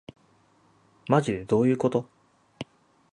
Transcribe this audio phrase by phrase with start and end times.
[1.07, 2.09] まじでどういうこと